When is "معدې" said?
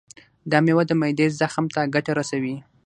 1.01-1.27